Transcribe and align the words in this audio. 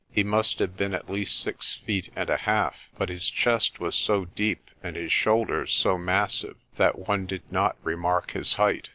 He 0.11 0.23
must 0.23 0.57
have 0.57 0.75
been 0.75 0.95
at 0.95 1.11
least 1.11 1.39
six 1.39 1.75
feet 1.75 2.09
and 2.15 2.27
a 2.27 2.37
half, 2.37 2.89
but 2.97 3.07
his 3.09 3.29
chest 3.29 3.79
was 3.79 3.93
so 3.93 4.25
deep 4.25 4.71
and 4.81 4.95
his 4.95 5.11
shoulders 5.11 5.71
so 5.75 5.95
massive 5.95 6.55
that 6.77 6.97
one 7.07 7.27
did 7.27 7.43
not 7.51 7.77
remark 7.83 8.31
his 8.31 8.53
height. 8.55 8.89